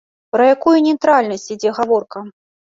[0.35, 2.25] Пра якую нейтральнасць ідзе гаворка?